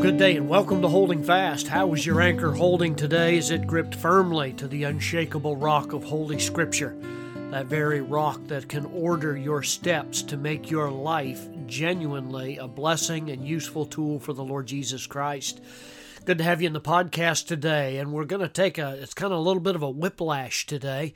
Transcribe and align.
good 0.00 0.16
day 0.16 0.34
and 0.34 0.48
welcome 0.48 0.80
to 0.80 0.88
Holding 0.88 1.22
Fast. 1.22 1.68
How 1.68 1.92
is 1.92 2.06
your 2.06 2.22
anchor 2.22 2.52
holding 2.52 2.94
today? 2.94 3.36
Is 3.36 3.50
it 3.50 3.66
gripped 3.66 3.94
firmly 3.94 4.54
to 4.54 4.66
the 4.66 4.84
unshakable 4.84 5.56
rock 5.56 5.92
of 5.92 6.04
Holy 6.04 6.38
Scripture? 6.38 6.96
That 7.50 7.66
very 7.66 8.00
rock 8.00 8.40
that 8.46 8.66
can 8.66 8.86
order 8.86 9.36
your 9.36 9.62
steps 9.62 10.22
to 10.22 10.38
make 10.38 10.70
your 10.70 10.90
life 10.90 11.46
genuinely 11.66 12.56
a 12.56 12.66
blessing 12.66 13.28
and 13.28 13.46
useful 13.46 13.84
tool 13.84 14.18
for 14.18 14.32
the 14.32 14.42
Lord 14.42 14.68
Jesus 14.68 15.06
Christ. 15.06 15.60
Good 16.24 16.38
to 16.38 16.44
have 16.44 16.62
you 16.62 16.68
in 16.68 16.72
the 16.72 16.80
podcast 16.80 17.46
today, 17.46 17.98
and 17.98 18.10
we're 18.10 18.24
going 18.24 18.40
to 18.40 18.48
take 18.48 18.78
a, 18.78 18.94
it's 18.94 19.12
kind 19.12 19.34
of 19.34 19.38
a 19.38 19.42
little 19.42 19.62
bit 19.62 19.76
of 19.76 19.82
a 19.82 19.90
whiplash 19.90 20.64
today. 20.64 21.12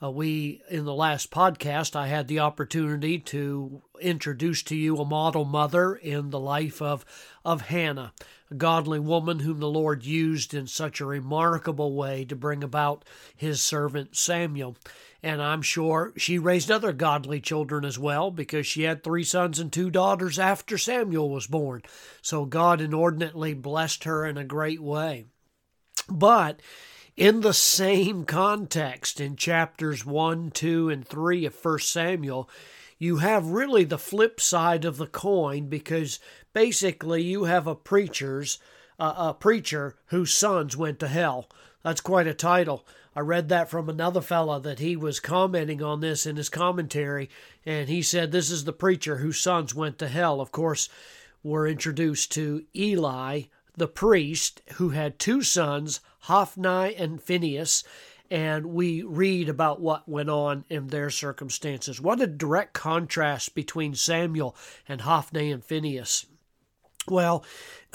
Uh, 0.00 0.10
we, 0.10 0.62
in 0.70 0.84
the 0.84 0.94
last 0.94 1.30
podcast, 1.30 1.96
I 1.96 2.06
had 2.06 2.28
the 2.28 2.38
opportunity 2.38 3.18
to 3.18 3.82
introduce 4.00 4.62
to 4.64 4.76
you 4.76 4.96
a 4.96 5.04
model 5.04 5.44
mother 5.44 5.94
in 5.94 6.30
the 6.30 6.38
life 6.38 6.80
of, 6.80 7.04
of 7.44 7.62
Hannah, 7.62 8.12
a 8.48 8.54
godly 8.54 9.00
woman 9.00 9.40
whom 9.40 9.58
the 9.58 9.68
Lord 9.68 10.04
used 10.04 10.54
in 10.54 10.68
such 10.68 11.00
a 11.00 11.06
remarkable 11.06 11.94
way 11.94 12.24
to 12.26 12.36
bring 12.36 12.62
about 12.62 13.04
his 13.34 13.60
servant 13.60 14.16
Samuel. 14.16 14.76
And 15.20 15.42
I'm 15.42 15.62
sure 15.62 16.12
she 16.16 16.38
raised 16.38 16.70
other 16.70 16.92
godly 16.92 17.40
children 17.40 17.84
as 17.84 17.98
well 17.98 18.30
because 18.30 18.68
she 18.68 18.82
had 18.82 19.02
three 19.02 19.24
sons 19.24 19.58
and 19.58 19.72
two 19.72 19.90
daughters 19.90 20.38
after 20.38 20.78
Samuel 20.78 21.28
was 21.28 21.48
born. 21.48 21.82
So 22.22 22.44
God 22.44 22.80
inordinately 22.80 23.52
blessed 23.52 24.04
her 24.04 24.24
in 24.24 24.38
a 24.38 24.44
great 24.44 24.80
way. 24.80 25.26
But 26.08 26.60
in 27.18 27.40
the 27.40 27.52
same 27.52 28.24
context, 28.24 29.20
in 29.20 29.34
chapters 29.34 30.06
1, 30.06 30.52
2, 30.52 30.88
and 30.88 31.04
3 31.04 31.46
of 31.46 31.64
1 31.64 31.78
Samuel, 31.80 32.48
you 32.96 33.16
have 33.16 33.50
really 33.50 33.82
the 33.82 33.98
flip 33.98 34.40
side 34.40 34.84
of 34.84 34.98
the 34.98 35.06
coin 35.08 35.66
because 35.66 36.20
basically 36.52 37.20
you 37.22 37.44
have 37.44 37.66
a 37.66 37.74
preacher's 37.74 38.58
uh, 39.00 39.14
a 39.16 39.34
preacher 39.34 39.96
whose 40.06 40.32
sons 40.32 40.76
went 40.76 41.00
to 41.00 41.08
hell. 41.08 41.48
That's 41.82 42.00
quite 42.00 42.28
a 42.28 42.34
title. 42.34 42.86
I 43.16 43.20
read 43.20 43.48
that 43.48 43.68
from 43.68 43.88
another 43.88 44.20
fella 44.20 44.60
that 44.60 44.78
he 44.78 44.94
was 44.94 45.18
commenting 45.18 45.82
on 45.82 46.00
this 46.00 46.24
in 46.24 46.36
his 46.36 46.48
commentary, 46.48 47.28
and 47.66 47.88
he 47.88 48.00
said 48.00 48.30
this 48.30 48.50
is 48.50 48.62
the 48.62 48.72
preacher 48.72 49.16
whose 49.16 49.40
sons 49.40 49.74
went 49.74 49.98
to 49.98 50.08
hell. 50.08 50.40
Of 50.40 50.52
course, 50.52 50.88
we're 51.42 51.66
introduced 51.66 52.30
to 52.32 52.64
Eli, 52.76 53.42
the 53.76 53.88
priest, 53.88 54.62
who 54.74 54.90
had 54.90 55.18
two 55.18 55.42
sons, 55.42 56.00
Hophni 56.20 56.94
and 56.94 57.22
Phinehas, 57.22 57.84
and 58.30 58.66
we 58.66 59.02
read 59.02 59.48
about 59.48 59.80
what 59.80 60.08
went 60.08 60.28
on 60.28 60.64
in 60.68 60.88
their 60.88 61.10
circumstances. 61.10 62.00
What 62.00 62.20
a 62.20 62.26
direct 62.26 62.74
contrast 62.74 63.54
between 63.54 63.94
Samuel 63.94 64.54
and 64.88 65.00
Hophni 65.00 65.50
and 65.50 65.64
Phinehas. 65.64 66.26
Well, 67.08 67.44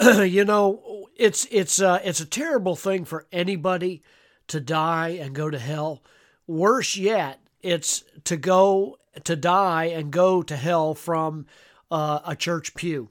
you 0.00 0.44
know, 0.44 1.08
it's 1.16 1.46
it's 1.50 1.80
uh, 1.80 2.00
it's 2.04 2.20
a 2.20 2.26
terrible 2.26 2.76
thing 2.76 3.04
for 3.04 3.26
anybody 3.32 4.02
to 4.48 4.60
die 4.60 5.10
and 5.20 5.34
go 5.34 5.50
to 5.50 5.58
hell. 5.58 6.02
Worse 6.46 6.96
yet, 6.96 7.40
it's 7.62 8.04
to 8.24 8.36
go 8.36 8.98
to 9.22 9.36
die 9.36 9.84
and 9.84 10.10
go 10.10 10.42
to 10.42 10.56
hell 10.56 10.94
from 10.94 11.46
uh, 11.90 12.20
a 12.26 12.34
church 12.34 12.74
pew 12.74 13.10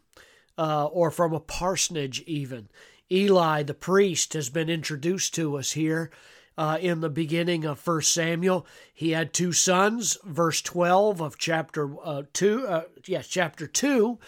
uh, 0.57 0.85
or 0.85 1.09
from 1.09 1.33
a 1.33 1.39
parsonage, 1.39 2.21
even. 2.21 2.69
Eli, 3.11 3.63
the 3.63 3.73
priest, 3.73 4.33
has 4.33 4.49
been 4.49 4.69
introduced 4.69 5.33
to 5.35 5.57
us 5.57 5.73
here. 5.73 6.11
Uh, 6.55 6.77
in 6.79 7.01
the 7.01 7.09
beginning 7.09 7.65
of 7.65 7.79
First 7.79 8.13
Samuel. 8.13 8.67
He 8.93 9.09
had 9.09 9.33
two 9.33 9.53
sons, 9.53 10.19
verse 10.23 10.61
12 10.61 11.19
of 11.19 11.35
chapter 11.39 11.95
uh, 12.03 12.23
2, 12.31 12.67
uh, 12.67 12.83
yes, 13.07 13.27
chapter 13.27 13.65
2. 13.65 14.19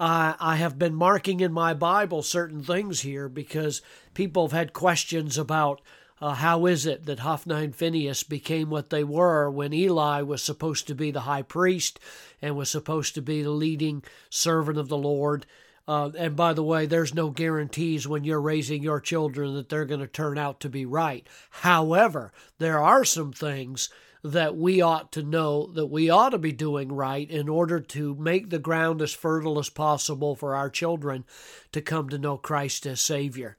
Uh, 0.00 0.34
I 0.40 0.56
have 0.56 0.76
been 0.76 0.96
marking 0.96 1.38
in 1.38 1.52
my 1.52 1.74
Bible 1.74 2.22
certain 2.24 2.64
things 2.64 3.02
here 3.02 3.28
because 3.28 3.80
people 4.12 4.48
have 4.48 4.58
had 4.58 4.72
questions 4.72 5.38
about 5.38 5.80
uh, 6.20 6.34
how 6.34 6.66
is 6.66 6.86
it 6.86 7.06
that 7.06 7.20
Hophni 7.20 7.64
and 7.64 7.74
Phinehas 7.74 8.22
became 8.24 8.70
what 8.70 8.90
they 8.90 9.04
were 9.04 9.50
when 9.50 9.72
Eli 9.72 10.22
was 10.22 10.42
supposed 10.42 10.86
to 10.88 10.94
be 10.94 11.10
the 11.10 11.20
high 11.20 11.42
priest 11.42 12.00
and 12.42 12.56
was 12.56 12.70
supposed 12.70 13.14
to 13.14 13.22
be 13.22 13.42
the 13.42 13.50
leading 13.50 14.02
servant 14.30 14.78
of 14.78 14.88
the 14.88 14.98
Lord? 14.98 15.46
Uh, 15.88 16.10
and 16.18 16.36
by 16.36 16.52
the 16.52 16.62
way, 16.62 16.84
there's 16.84 17.14
no 17.14 17.30
guarantees 17.30 18.06
when 18.06 18.22
you're 18.22 18.42
raising 18.42 18.82
your 18.82 19.00
children 19.00 19.54
that 19.54 19.70
they're 19.70 19.86
going 19.86 20.00
to 20.00 20.06
turn 20.06 20.36
out 20.36 20.60
to 20.60 20.68
be 20.68 20.84
right. 20.84 21.26
However, 21.48 22.30
there 22.58 22.78
are 22.78 23.06
some 23.06 23.32
things 23.32 23.88
that 24.22 24.54
we 24.54 24.82
ought 24.82 25.10
to 25.12 25.22
know 25.22 25.66
that 25.72 25.86
we 25.86 26.10
ought 26.10 26.30
to 26.30 26.38
be 26.38 26.52
doing 26.52 26.92
right 26.92 27.30
in 27.30 27.48
order 27.48 27.80
to 27.80 28.14
make 28.16 28.50
the 28.50 28.58
ground 28.58 29.00
as 29.00 29.14
fertile 29.14 29.58
as 29.58 29.70
possible 29.70 30.36
for 30.36 30.54
our 30.54 30.68
children 30.68 31.24
to 31.72 31.80
come 31.80 32.10
to 32.10 32.18
know 32.18 32.36
Christ 32.36 32.84
as 32.84 33.00
Savior. 33.00 33.56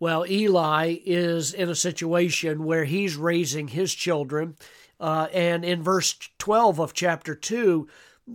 Well, 0.00 0.26
Eli 0.28 0.96
is 1.04 1.52
in 1.52 1.68
a 1.68 1.76
situation 1.76 2.64
where 2.64 2.86
he's 2.86 3.14
raising 3.14 3.68
his 3.68 3.94
children. 3.94 4.56
Uh, 4.98 5.28
and 5.32 5.64
in 5.64 5.80
verse 5.80 6.16
12 6.38 6.80
of 6.80 6.92
chapter 6.92 7.36
2, 7.36 7.86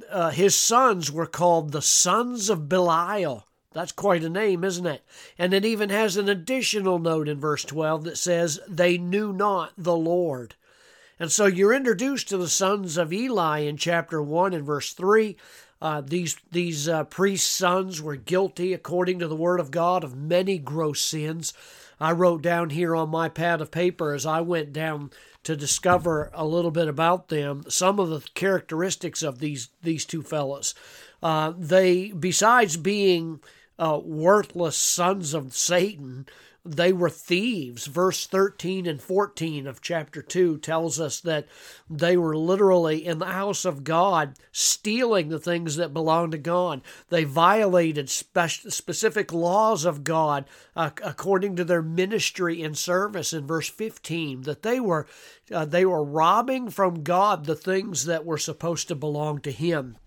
uh, 0.09 0.29
his 0.31 0.55
sons 0.55 1.11
were 1.11 1.25
called 1.25 1.71
the 1.71 1.81
sons 1.81 2.49
of 2.49 2.69
Belial. 2.69 3.45
That's 3.73 3.91
quite 3.91 4.23
a 4.23 4.29
name, 4.29 4.63
isn't 4.63 4.85
it? 4.85 5.03
And 5.37 5.53
it 5.53 5.65
even 5.65 5.89
has 5.89 6.17
an 6.17 6.29
additional 6.29 6.99
note 6.99 7.27
in 7.27 7.39
verse 7.39 7.63
12 7.63 8.05
that 8.05 8.17
says, 8.17 8.59
They 8.67 8.97
knew 8.97 9.31
not 9.31 9.73
the 9.77 9.95
Lord. 9.95 10.55
And 11.19 11.31
so 11.31 11.45
you're 11.45 11.73
introduced 11.73 12.29
to 12.29 12.37
the 12.37 12.49
sons 12.49 12.97
of 12.97 13.11
Eli 13.11 13.59
in 13.59 13.77
chapter 13.77 14.21
1 14.21 14.53
and 14.53 14.65
verse 14.65 14.93
3. 14.93 15.35
Uh, 15.79 16.01
these 16.01 16.37
these 16.51 16.89
uh, 16.89 17.03
priests' 17.03 17.49
sons 17.49 18.01
were 18.01 18.15
guilty, 18.15 18.73
according 18.73 19.19
to 19.19 19.27
the 19.27 19.35
word 19.35 19.59
of 19.59 19.69
God, 19.69 20.03
of 20.03 20.15
many 20.15 20.57
gross 20.57 21.01
sins. 21.01 21.53
I 21.99 22.11
wrote 22.11 22.41
down 22.41 22.71
here 22.71 22.95
on 22.95 23.09
my 23.09 23.29
pad 23.29 23.61
of 23.61 23.71
paper 23.71 24.13
as 24.13 24.25
I 24.25 24.41
went 24.41 24.73
down 24.73 25.11
to 25.47 25.55
discover 25.55 26.29
a 26.33 26.45
little 26.45 26.71
bit 26.71 26.89
about 26.89 27.29
them 27.29 27.63
some 27.69 28.01
of 28.01 28.09
the 28.09 28.19
characteristics 28.33 29.23
of 29.23 29.39
these 29.39 29.69
these 29.81 30.03
two 30.03 30.21
fellows. 30.21 30.75
Uh, 31.23 31.53
they, 31.57 32.11
besides 32.11 32.75
being 32.75 33.39
uh, 33.79 33.97
worthless 34.03 34.75
sons 34.75 35.33
of 35.33 35.55
Satan, 35.55 36.25
they 36.75 36.91
were 36.91 37.09
thieves. 37.09 37.87
Verse 37.87 38.27
13 38.27 38.85
and 38.85 39.01
14 39.01 39.67
of 39.67 39.81
chapter 39.81 40.21
2 40.21 40.57
tells 40.57 40.99
us 40.99 41.21
that 41.21 41.47
they 41.89 42.17
were 42.17 42.35
literally 42.35 43.05
in 43.05 43.19
the 43.19 43.27
house 43.27 43.63
of 43.65 43.83
God 43.83 44.35
stealing 44.51 45.29
the 45.29 45.39
things 45.39 45.77
that 45.77 45.93
belong 45.93 46.31
to 46.31 46.37
God. 46.37 46.81
They 47.09 47.23
violated 47.23 48.09
spe- 48.09 48.69
specific 48.69 49.31
laws 49.31 49.85
of 49.85 50.03
God 50.03 50.45
uh, 50.75 50.91
according 51.03 51.55
to 51.55 51.63
their 51.63 51.81
ministry 51.81 52.61
and 52.61 52.77
service 52.77 53.33
in 53.33 53.47
verse 53.47 53.69
15 53.69 54.41
that 54.41 54.63
they 54.63 54.79
were 54.79 55.07
uh, 55.51 55.65
they 55.65 55.85
were 55.85 56.03
robbing 56.03 56.69
from 56.69 57.03
God 57.03 57.45
the 57.45 57.55
things 57.55 58.05
that 58.05 58.25
were 58.25 58.37
supposed 58.37 58.89
to 58.89 58.95
belong 58.95 59.39
to 59.39 59.51
him. 59.51 59.97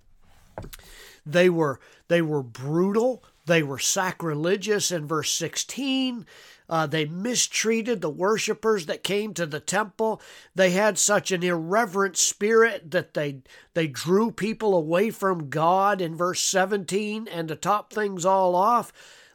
They 1.25 1.49
were 1.49 1.81
they 2.09 2.23
were 2.23 2.43
brutal, 2.43 3.25
they 3.51 3.63
were 3.65 3.79
sacrilegious 3.79 4.93
in 4.93 5.07
verse 5.07 5.33
16. 5.33 6.25
Uh, 6.69 6.87
they 6.87 7.05
mistreated 7.05 8.01
the 8.01 8.09
worshippers 8.09 8.87
that 8.87 9.03
came 9.03 9.35
to 9.35 9.45
the 9.45 9.59
temple. 9.59 10.23
They 10.55 10.71
had 10.71 10.99
such 10.99 11.33
an 11.33 11.43
irreverent 11.43 12.17
spirit 12.17 12.93
that 12.93 13.15
they 13.15 13.43
they 13.75 13.89
drew 13.89 14.31
people 14.31 14.73
away 14.73 15.11
from 15.11 15.51
God 15.51 16.01
in 16.01 16.15
verse 16.15 16.41
17. 16.41 17.27
And 17.27 17.49
to 17.49 17.57
top 17.57 17.93
things 17.93 18.25
all 18.25 18.55
off, 18.55 18.93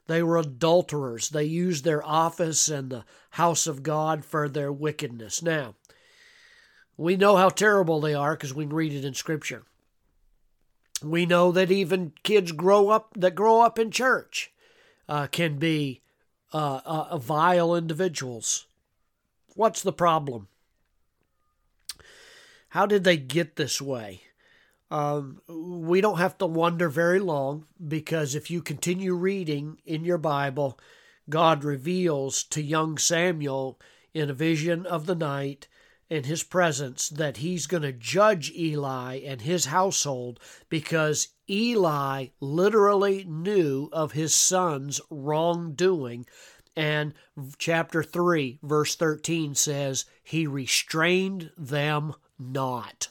they 0.08 0.24
were 0.24 0.38
adulterers. 0.38 1.30
They 1.30 1.44
used 1.44 1.84
their 1.84 2.06
office 2.06 2.70
and 2.70 2.90
the 2.90 3.06
house 3.32 3.68
of 3.68 3.84
God 3.84 4.24
for 4.24 4.48
their 4.48 4.72
wickedness. 4.72 5.44
Now, 5.44 5.76
we 6.96 7.18
know 7.18 7.36
how 7.36 7.50
terrible 7.50 8.00
they 8.00 8.14
are 8.14 8.36
because 8.36 8.54
we 8.54 8.64
can 8.64 8.74
read 8.74 8.94
it 8.94 9.04
in 9.04 9.14
Scripture. 9.14 9.64
We 11.12 11.26
know 11.26 11.52
that 11.52 11.72
even 11.72 12.14
kids 12.24 12.52
grow 12.52 12.90
up 12.90 13.14
that 13.16 13.36
grow 13.36 13.62
up 13.62 13.78
in 13.78 13.92
church 13.92 14.52
uh, 15.08 15.28
can 15.28 15.58
be 15.58 16.02
uh, 16.54 16.82
uh, 16.86 17.18
vile 17.18 17.76
individuals. 17.76 18.68
What's 19.56 19.82
the 19.82 19.94
problem? 19.94 20.48
How 22.70 22.86
did 22.86 23.04
they 23.04 23.18
get 23.18 23.56
this 23.56 23.82
way? 23.82 24.22
Um, 24.92 25.42
we 25.48 26.02
don't 26.02 26.18
have 26.18 26.38
to 26.40 26.46
wonder 26.46 26.90
very 26.90 27.20
long 27.20 27.66
because 27.86 28.36
if 28.36 28.52
you 28.52 28.62
continue 28.62 29.16
reading 29.16 29.80
in 29.86 30.04
your 30.04 30.18
Bible, 30.18 30.78
God 31.30 31.64
reveals 31.64 32.44
to 32.46 32.62
young 32.62 32.98
Samuel 32.98 33.80
in 34.14 34.30
a 34.30 34.34
vision 34.34 34.86
of 34.86 35.06
the 35.06 35.16
night 35.16 35.68
in 36.10 36.26
his 36.26 36.44
presence 36.44 37.10
that 37.10 37.38
he's 37.38 37.68
going 37.68 37.84
to 37.84 37.92
judge 37.92 38.52
Eli 38.52 39.20
and 39.26 39.42
his 39.42 39.66
household 39.66 40.40
because 40.70 41.30
Eli 41.50 42.28
literally 42.40 43.24
knew 43.24 43.90
of 43.92 44.12
his 44.12 44.34
son's 44.34 45.02
wrongdoing. 45.10 46.26
And 46.76 47.14
chapter 47.58 48.04
3, 48.04 48.60
verse 48.62 48.96
13 48.96 49.56
says, 49.56 50.06
He 50.24 50.46
restrained 50.46 51.52
them 51.58 52.14
not. 52.38 53.10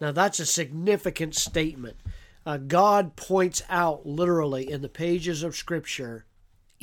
Now, 0.00 0.12
that's 0.12 0.40
a 0.40 0.46
significant 0.46 1.34
statement. 1.34 1.96
uh, 2.44 2.56
God 2.56 3.14
points 3.14 3.62
out 3.68 4.04
literally 4.04 4.68
in 4.70 4.82
the 4.82 4.88
pages 4.88 5.42
of 5.42 5.54
Scripture 5.54 6.26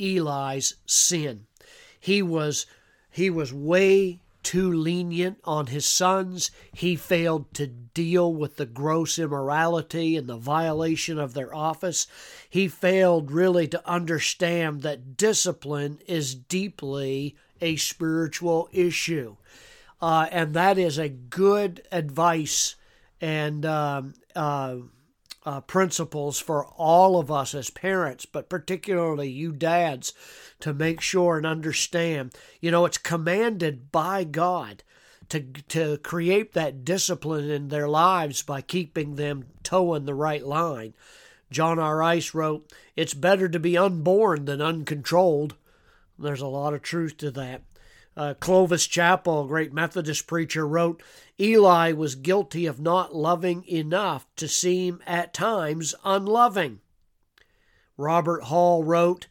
Eli's 0.00 0.76
sin. 0.86 1.46
He 2.00 2.22
was 2.22 2.64
he 3.10 3.28
was 3.28 3.52
way 3.52 4.20
too 4.42 4.72
lenient 4.72 5.38
on 5.44 5.66
his 5.66 5.86
sons. 5.86 6.50
He 6.72 6.96
failed 6.96 7.52
to 7.54 7.66
deal 7.66 8.32
with 8.32 8.56
the 8.56 8.66
gross 8.66 9.18
immorality 9.18 10.16
and 10.16 10.28
the 10.28 10.36
violation 10.36 11.18
of 11.18 11.34
their 11.34 11.54
office. 11.54 12.06
He 12.48 12.68
failed 12.68 13.30
really 13.30 13.68
to 13.68 13.88
understand 13.88 14.82
that 14.82 15.16
discipline 15.16 15.98
is 16.06 16.34
deeply 16.34 17.36
a 17.60 17.76
spiritual 17.76 18.68
issue. 18.72 19.36
Uh, 20.00 20.26
and 20.30 20.54
that 20.54 20.78
is 20.78 20.98
a 20.98 21.08
good 21.08 21.82
advice 21.92 22.76
and 23.20 23.66
um, 23.66 24.14
uh, 24.34 24.76
uh, 25.44 25.60
principles 25.62 26.38
for 26.38 26.66
all 26.66 27.18
of 27.18 27.30
us 27.30 27.54
as 27.54 27.70
parents, 27.70 28.26
but 28.26 28.48
particularly 28.48 29.28
you 29.28 29.52
dads, 29.52 30.12
to 30.60 30.74
make 30.74 31.00
sure 31.00 31.38
and 31.38 31.46
understand. 31.46 32.34
You 32.60 32.70
know, 32.70 32.84
it's 32.84 32.98
commanded 32.98 33.90
by 33.90 34.24
God 34.24 34.82
to 35.30 35.40
to 35.68 35.96
create 35.98 36.52
that 36.52 36.84
discipline 36.84 37.50
in 37.50 37.68
their 37.68 37.88
lives 37.88 38.42
by 38.42 38.60
keeping 38.60 39.14
them 39.14 39.46
toeing 39.62 40.04
the 40.04 40.14
right 40.14 40.44
line. 40.44 40.92
John 41.50 41.78
R. 41.78 41.96
Rice 41.96 42.34
wrote, 42.34 42.70
"It's 42.94 43.14
better 43.14 43.48
to 43.48 43.58
be 43.58 43.78
unborn 43.78 44.44
than 44.44 44.60
uncontrolled." 44.60 45.54
There's 46.18 46.42
a 46.42 46.46
lot 46.46 46.74
of 46.74 46.82
truth 46.82 47.16
to 47.18 47.30
that. 47.30 47.62
Uh, 48.20 48.34
Clovis 48.34 48.86
Chappell, 48.86 49.44
a 49.44 49.48
great 49.48 49.72
Methodist 49.72 50.26
preacher, 50.26 50.68
wrote 50.68 51.02
Eli 51.40 51.92
was 51.92 52.14
guilty 52.14 52.66
of 52.66 52.78
not 52.78 53.14
loving 53.14 53.66
enough 53.66 54.26
to 54.36 54.46
seem 54.46 55.00
at 55.06 55.32
times 55.32 55.94
unloving. 56.04 56.80
Robert 57.96 58.42
Hall 58.42 58.84
wrote, 58.84 59.26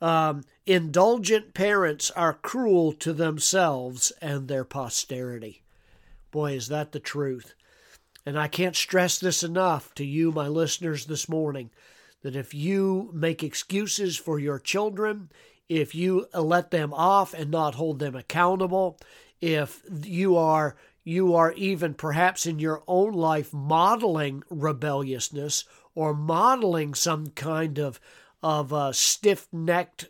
um, 0.00 0.44
Indulgent 0.66 1.52
parents 1.52 2.12
are 2.12 2.32
cruel 2.32 2.92
to 2.92 3.12
themselves 3.12 4.12
and 4.22 4.46
their 4.46 4.64
posterity. 4.64 5.64
Boy, 6.30 6.52
is 6.52 6.68
that 6.68 6.92
the 6.92 7.00
truth. 7.00 7.54
And 8.24 8.38
I 8.38 8.46
can't 8.46 8.76
stress 8.76 9.18
this 9.18 9.42
enough 9.42 9.92
to 9.96 10.04
you, 10.04 10.30
my 10.30 10.46
listeners, 10.46 11.06
this 11.06 11.28
morning 11.28 11.70
that 12.22 12.36
if 12.36 12.54
you 12.54 13.10
make 13.12 13.42
excuses 13.42 14.16
for 14.16 14.38
your 14.38 14.60
children, 14.60 15.28
if 15.68 15.94
you 15.94 16.26
let 16.34 16.70
them 16.70 16.92
off 16.94 17.34
and 17.34 17.50
not 17.50 17.74
hold 17.74 17.98
them 17.98 18.14
accountable, 18.14 18.98
if 19.40 19.82
you 20.02 20.36
are 20.36 20.76
you 21.04 21.34
are 21.34 21.52
even 21.52 21.94
perhaps 21.94 22.44
in 22.44 22.58
your 22.58 22.82
own 22.86 23.14
life 23.14 23.52
modeling 23.52 24.42
rebelliousness 24.50 25.64
or 25.94 26.12
modeling 26.12 26.94
some 26.94 27.28
kind 27.28 27.78
of 27.78 27.98
of 28.42 28.72
uh, 28.72 28.92
stiff-necked 28.92 30.08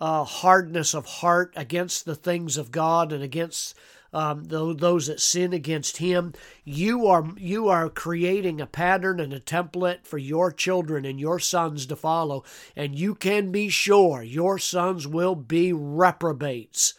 uh, 0.00 0.24
hardness 0.24 0.94
of 0.94 1.06
heart 1.06 1.52
against 1.56 2.04
the 2.04 2.14
things 2.14 2.56
of 2.56 2.70
God 2.70 3.12
and 3.12 3.22
against 3.22 3.74
um, 4.14 4.44
those 4.44 5.08
that 5.08 5.20
sin 5.20 5.52
against 5.52 5.98
Him. 5.98 6.32
You 6.64 7.06
are 7.06 7.26
you 7.36 7.68
are 7.68 7.90
creating 7.90 8.60
a 8.60 8.66
pattern 8.66 9.20
and 9.20 9.32
a 9.32 9.40
template 9.40 10.06
for 10.06 10.18
your 10.18 10.52
children 10.52 11.04
and 11.04 11.20
your 11.20 11.38
sons 11.38 11.86
to 11.86 11.96
follow, 11.96 12.44
and 12.76 12.94
you 12.94 13.14
can 13.14 13.50
be 13.50 13.68
sure 13.68 14.22
your 14.22 14.58
sons 14.58 15.06
will 15.06 15.34
be 15.34 15.72
reprobates. 15.72 16.94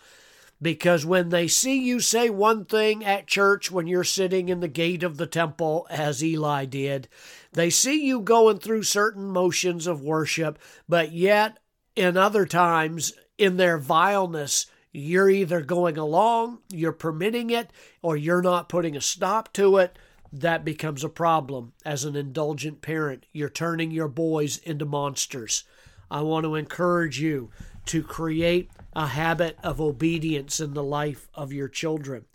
Because 0.62 1.06
when 1.06 1.30
they 1.30 1.48
see 1.48 1.84
you 1.84 2.00
say 2.00 2.30
one 2.30 2.66
thing 2.66 3.04
at 3.04 3.28
church 3.28 3.70
when 3.70 3.88
you're 3.88 4.06
sitting 4.06 4.50
in 4.50 4.62
the 4.62 4.68
gate 4.68 5.04
of 5.04 5.18
the 5.18 5.28
temple, 5.28 5.86
as 5.90 6.24
Eli 6.24 6.66
did, 6.66 7.08
they 7.54 7.70
see 7.70 8.06
you 8.06 8.22
going 8.22 8.60
through 8.60 8.84
certain 8.84 9.26
motions 9.26 9.86
of 9.86 10.02
worship, 10.02 10.58
but 10.88 11.12
yet 11.12 11.60
in 11.96 12.18
other 12.18 12.46
times, 12.46 13.14
in 13.38 13.58
their 13.58 13.78
vileness, 13.78 14.68
you're 14.96 15.30
either 15.30 15.62
going 15.62 15.98
along, 15.98 16.60
you're 16.70 16.92
permitting 16.92 17.50
it, 17.50 17.70
or 18.02 18.16
you're 18.16 18.42
not 18.42 18.70
putting 18.70 18.96
a 18.96 19.02
stop 19.02 19.52
to 19.54 19.78
it. 19.78 19.98
That 20.32 20.66
becomes 20.66 21.04
a 21.04 21.10
problem 21.10 21.74
as 21.86 22.04
an 22.04 22.16
indulgent 22.16 22.82
parent. 22.82 23.26
You're 23.32 23.50
turning 23.50 23.92
your 23.92 24.08
boys 24.08 24.58
into 24.58 24.86
monsters. 24.86 25.64
I 26.10 26.22
want 26.22 26.46
to 26.46 26.56
encourage 26.56 27.20
you 27.20 27.52
to 27.88 28.04
create 28.04 28.72
a 28.96 29.08
habit 29.08 29.58
of 29.64 29.80
obedience 29.80 30.60
in 30.60 30.74
the 30.74 30.84
life 30.84 31.28
of 31.34 31.54
your 31.54 31.68
children. 31.68 32.26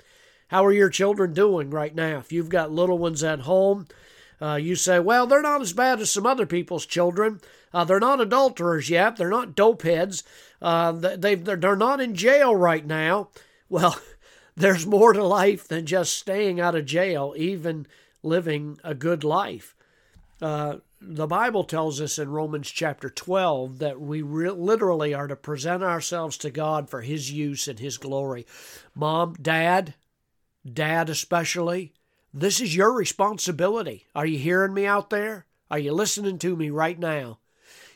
How 0.49 0.65
are 0.65 0.73
your 0.73 0.91
children 0.91 1.33
doing 1.33 1.71
right 1.71 1.95
now? 1.95 2.19
If 2.19 2.33
you've 2.33 2.49
got 2.49 2.73
little 2.73 2.99
ones 2.99 3.23
at 3.23 3.41
home, 3.41 3.87
uh, 4.41 4.55
you 4.55 4.75
say, 4.75 4.99
well, 4.99 5.27
they're 5.27 5.43
not 5.43 5.61
as 5.61 5.73
bad 5.73 6.01
as 6.01 6.11
some 6.11 6.27
other 6.27 6.47
people's 6.47 6.87
children. 6.87 7.41
Uh, 7.73 7.85
they're 7.85 8.01
not 8.01 8.21
adulterers 8.21 8.91
yet. 8.91 9.17
They're 9.17 9.29
not 9.29 9.55
dopeheads. 9.55 10.23
Uh, 10.63 10.93
they 10.93 11.35
they're 11.35 11.77
not 11.77 12.01
in 12.01 12.15
jail 12.15 12.55
right 12.55 12.85
now. 12.87 13.29
Well, 13.73 14.01
there's 14.57 14.85
more 14.85 15.13
to 15.13 15.23
life 15.23 15.69
than 15.69 15.87
just 15.87 16.19
staying 16.19 16.59
out 16.59 16.75
of 16.75 16.87
jail, 16.87 17.35
even 17.37 17.87
living 18.21 18.81
a 18.83 18.97
good 18.97 19.23
life. 19.23 19.77
Uh, 20.43 20.79
the 21.01 21.27
Bible 21.27 21.65
tells 21.65 22.01
us 22.01 22.19
in 22.19 22.31
Romans 22.31 22.71
chapter 22.71 23.09
12 23.09 23.79
that 23.79 24.01
we 24.01 24.23
re- 24.23 24.51
literally 24.51 25.15
are 25.15 25.27
to 25.27 25.37
present 25.37 25.83
ourselves 25.83 26.37
to 26.39 26.51
God 26.51 26.91
for 26.91 27.01
His 27.01 27.31
use 27.31 27.69
and 27.69 27.79
His 27.79 27.97
glory. 27.97 28.47
Mom, 28.95 29.35
Dad, 29.41 29.95
Dad 30.71 31.09
especially, 31.09 31.93
this 32.33 32.61
is 32.61 32.77
your 32.77 32.93
responsibility. 32.93 34.07
Are 34.15 34.27
you 34.27 34.39
hearing 34.39 34.75
me 34.75 34.87
out 34.87 35.11
there? 35.11 35.47
Are 35.71 35.79
you 35.79 35.93
listening 35.93 36.39
to 36.41 36.57
me 36.57 36.71
right 36.71 36.99
now? 36.99 37.39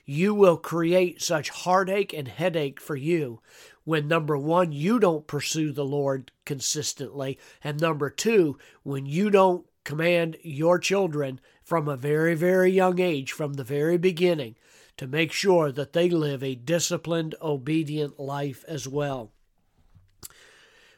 you 0.07 0.35
will 0.35 0.57
create 0.57 1.23
such 1.23 1.49
heartache 1.49 2.13
and 2.13 2.29
headache 2.29 2.79
for 2.79 2.95
you 2.95 3.41
when 3.85 4.09
number 4.09 4.37
one, 4.37 4.73
you 4.73 4.99
don't 4.99 5.27
pursue 5.27 5.71
the 5.71 5.85
Lord 5.85 6.33
consistently, 6.47 7.39
and 7.63 7.79
number 7.79 8.09
two, 8.09 8.59
when 8.83 9.05
you 9.05 9.29
don't 9.29 9.67
command 9.85 10.39
your 10.43 10.79
children 10.79 11.39
from 11.63 11.87
a 11.87 11.97
very, 11.97 12.35
very 12.35 12.71
young 12.71 12.99
age, 12.99 13.31
from 13.31 13.55
the 13.55 13.65
very 13.65 13.99
beginning, 13.99 14.57
to 14.97 15.07
make 15.07 15.33
sure 15.33 15.71
that 15.71 15.93
they 15.93 16.09
live 16.09 16.43
a 16.43 16.55
disciplined, 16.55 17.35
obedient 17.43 18.19
life 18.19 18.65
as 18.67 18.89
well. 18.89 19.33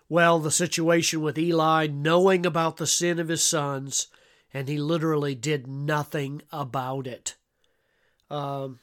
Well, 0.08 0.38
the 0.38 0.50
situation 0.50 1.20
with 1.20 1.38
Eli, 1.38 1.88
knowing 1.88 2.46
about 2.46 2.76
the 2.76 2.86
sin 2.86 3.18
of 3.18 3.28
his 3.28 3.42
sons, 3.42 4.06
and 4.54 4.68
he 4.68 4.78
literally 4.78 5.34
did 5.34 5.66
nothing 5.66 6.42
about 6.52 7.06
it. 7.06 7.34
Um, 8.30 8.78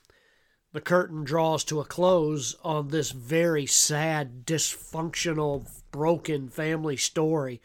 the 0.74 0.82
curtain 0.82 1.24
draws 1.24 1.64
to 1.66 1.80
a 1.80 1.86
close 1.86 2.56
on 2.64 2.90
this 2.90 3.12
very 3.12 3.66
sad, 3.66 4.46
dysfunctional, 4.46 5.70
broken 5.92 6.50
family 6.50 6.98
story 6.98 7.62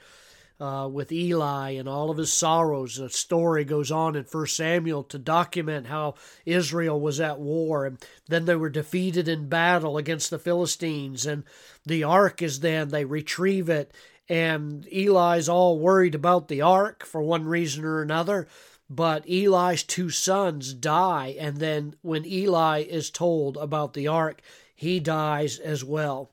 uh, 0.61 0.89
with 0.91 1.13
Eli 1.13 1.71
and 1.71 1.89
all 1.89 2.11
of 2.11 2.19
his 2.19 2.33
sorrows. 2.33 2.97
The 2.97 3.11
story 3.11 3.65
goes 3.65 3.91
on 3.91 4.17
in 4.17 4.25
1 4.25 4.47
Samuel 4.47 5.05
to 5.05 5.19
document 5.19 5.87
how 5.87 6.15
Israel 6.45 7.01
was 7.01 7.21
at 7.21 7.39
war 7.39 7.87
and 7.87 7.99
then 8.29 8.45
they 8.45 8.57
were 8.57 8.69
defeated 8.69 9.29
in 9.29 9.49
battle 9.49 9.97
against 9.97 10.31
the 10.31 10.39
Philistines. 10.39 11.27
And 11.27 11.45
the 11.87 12.05
ark 12.05 12.43
is 12.43 12.61
then, 12.61 12.89
they 12.89 13.05
retrieve 13.05 13.69
it, 13.69 13.93
and 14.29 14.87
Eli's 14.93 15.49
all 15.49 15.79
worried 15.79 16.15
about 16.15 16.49
the 16.49 16.61
ark 16.61 17.05
for 17.05 17.23
one 17.23 17.45
reason 17.45 17.85
or 17.85 18.03
another. 18.03 18.47
But 18.91 19.29
Eli's 19.29 19.83
two 19.83 20.11
sons 20.11 20.73
die, 20.73 21.37
and 21.39 21.59
then 21.59 21.95
when 22.01 22.25
Eli 22.25 22.81
is 22.81 23.11
told 23.11 23.57
about 23.59 23.93
the 23.93 24.09
ark, 24.09 24.41
he 24.75 24.99
dies 24.99 25.59
as 25.59 25.85
well. 25.85 26.31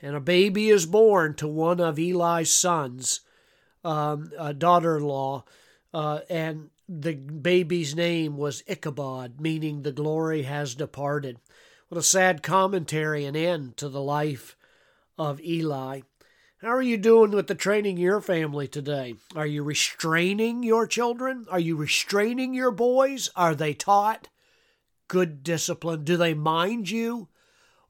And 0.00 0.16
a 0.16 0.20
baby 0.20 0.68
is 0.68 0.84
born 0.84 1.34
to 1.34 1.46
one 1.46 1.80
of 1.80 1.98
Eli's 1.98 2.50
sons, 2.50 3.20
um, 3.84 4.30
a 4.38 4.54
daughter 4.54 4.96
in 4.96 5.04
law, 5.04 5.44
uh, 5.92 6.20
and 6.30 6.70
the 6.88 7.14
baby's 7.14 7.94
name 7.94 8.36
was 8.36 8.62
Ichabod, 8.66 9.40
meaning 9.40 9.82
the 9.82 9.92
glory 9.92 10.42
has 10.42 10.74
departed. 10.74 11.38
What 11.88 11.98
a 11.98 12.02
sad 12.02 12.42
commentary 12.42 13.24
and 13.24 13.36
end 13.36 13.76
to 13.78 13.88
the 13.88 14.02
life 14.02 14.56
of 15.18 15.40
Eli. 15.40 16.00
How 16.62 16.68
are 16.68 16.82
you 16.82 16.96
doing 16.96 17.32
with 17.32 17.48
the 17.48 17.54
training 17.54 17.96
your 17.96 18.20
family 18.20 18.68
today? 18.68 19.16
Are 19.34 19.46
you 19.46 19.64
restraining 19.64 20.62
your 20.62 20.86
children? 20.86 21.46
Are 21.50 21.58
you 21.58 21.76
restraining 21.76 22.54
your 22.54 22.70
boys? 22.70 23.30
Are 23.34 23.54
they 23.54 23.74
taught 23.74 24.28
good 25.08 25.42
discipline? 25.42 26.04
Do 26.04 26.16
they 26.16 26.34
mind 26.34 26.88
you? 26.88 27.28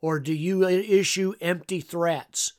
Or 0.01 0.19
do 0.19 0.33
you 0.33 0.67
issue 0.67 1.35
empty 1.41 1.81
threats? 1.81 2.55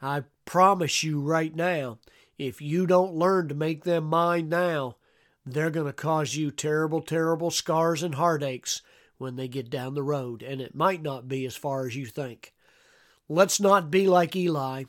I 0.00 0.22
promise 0.44 1.02
you 1.02 1.20
right 1.20 1.54
now, 1.54 1.98
if 2.38 2.60
you 2.60 2.86
don't 2.86 3.14
learn 3.14 3.48
to 3.48 3.54
make 3.54 3.84
them 3.84 4.04
mind 4.04 4.48
now, 4.48 4.96
they're 5.44 5.70
going 5.70 5.86
to 5.86 5.92
cause 5.92 6.36
you 6.36 6.50
terrible, 6.50 7.00
terrible 7.00 7.50
scars 7.50 8.02
and 8.02 8.14
heartaches 8.14 8.82
when 9.18 9.36
they 9.36 9.48
get 9.48 9.70
down 9.70 9.94
the 9.94 10.02
road, 10.02 10.42
and 10.42 10.60
it 10.60 10.74
might 10.74 11.02
not 11.02 11.28
be 11.28 11.44
as 11.46 11.56
far 11.56 11.86
as 11.86 11.96
you 11.96 12.06
think. 12.06 12.52
Let's 13.28 13.60
not 13.60 13.90
be 13.90 14.06
like 14.06 14.34
Eli 14.34 14.84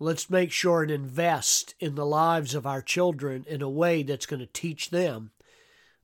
let's 0.00 0.30
make 0.30 0.50
sure 0.50 0.82
and 0.82 0.90
invest 0.90 1.74
in 1.78 1.94
the 1.94 2.06
lives 2.06 2.54
of 2.54 2.66
our 2.66 2.80
children 2.80 3.44
in 3.46 3.62
a 3.62 3.68
way 3.68 4.02
that's 4.02 4.26
going 4.26 4.40
to 4.40 4.46
teach 4.46 4.90
them 4.90 5.30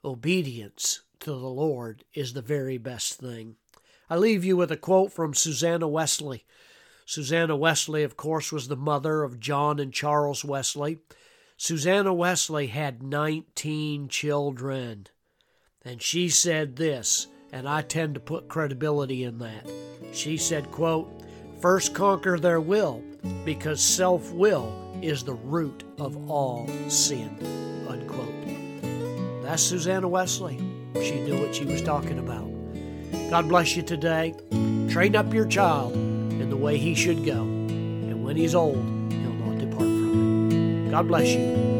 obedience 0.04 1.00
to 1.18 1.30
the 1.30 1.36
Lord 1.36 2.04
is 2.14 2.34
the 2.34 2.42
very 2.42 2.76
best 2.76 3.14
thing. 3.14 3.56
I 4.08 4.16
leave 4.16 4.44
you 4.44 4.56
with 4.56 4.70
a 4.70 4.76
quote 4.76 5.12
from 5.12 5.34
Susanna 5.34 5.88
Wesley. 5.88 6.44
Susanna 7.08 7.56
Wesley, 7.56 8.02
of 8.02 8.16
course, 8.16 8.50
was 8.50 8.66
the 8.66 8.76
mother 8.76 9.22
of 9.22 9.38
John 9.38 9.78
and 9.78 9.92
Charles 9.92 10.44
Wesley. 10.44 10.98
Susanna 11.56 12.12
Wesley 12.12 12.66
had 12.66 13.00
19 13.00 14.08
children. 14.08 15.06
And 15.84 16.02
she 16.02 16.28
said 16.28 16.75
this, 16.75 17.28
and 17.52 17.68
I 17.68 17.82
tend 17.82 18.14
to 18.14 18.20
put 18.20 18.48
credibility 18.48 19.22
in 19.22 19.38
that. 19.38 19.70
She 20.12 20.36
said, 20.36 20.72
quote, 20.72 21.22
First 21.60 21.94
conquer 21.94 22.40
their 22.40 22.60
will, 22.60 23.04
because 23.44 23.80
self 23.80 24.32
will 24.32 24.75
is 25.00 25.22
the 25.22 25.34
root 25.34 25.84
of 25.98 26.28
all 26.28 26.68
sin. 26.88 27.38
Unquote. 27.88 29.44
That's 29.44 29.62
Susanna 29.62 30.08
Wesley. 30.08 30.58
She 30.96 31.20
knew 31.20 31.40
what 31.40 31.54
she 31.54 31.66
was 31.66 31.82
talking 31.82 32.18
about. 32.18 32.50
God 33.30 33.48
bless 33.48 33.76
you 33.76 33.82
today. 33.82 34.34
Train 34.88 35.14
up 35.14 35.32
your 35.32 35.46
child 35.46 36.05
way 36.66 36.76
he 36.76 36.96
should 36.96 37.25
go, 37.25 37.42
and 37.42 38.25
when 38.25 38.37
he's 38.37 38.52
old, 38.52 38.75
he'll 39.12 39.38
not 39.46 39.56
depart 39.56 39.87
from 39.87 40.50
it. 40.50 40.90
God 40.90 41.06
bless 41.06 41.28
you. 41.28 41.75